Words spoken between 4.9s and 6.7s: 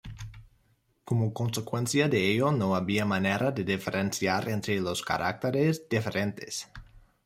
caracteres diferentes.